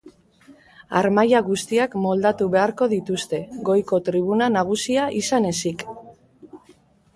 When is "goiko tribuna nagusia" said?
3.69-5.07